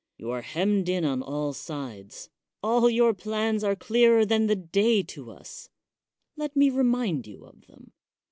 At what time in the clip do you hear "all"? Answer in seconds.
1.21-1.53, 2.63-2.89